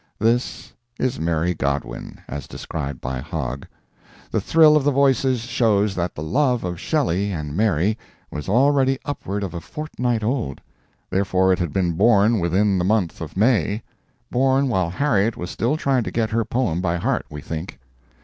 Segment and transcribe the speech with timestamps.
[0.17, 3.67] This is Mary Godwin, as described by Hogg.
[4.31, 7.99] The thrill of the voices shows that the love of Shelley and Mary
[8.31, 10.59] was already upward of a fortnight old;
[11.11, 13.83] therefore it had been born within the month of May
[14.31, 17.79] born while Harriet was still trying to get her poem by heart, we think.